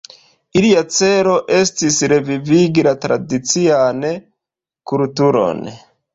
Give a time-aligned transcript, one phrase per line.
[0.59, 4.03] Ilia celo estis revivigi la tradician
[4.95, 5.65] kulturon.